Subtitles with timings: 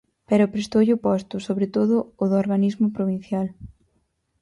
[0.29, 3.47] Pero prestoulle o posto, sobre todo o do organismo provincial.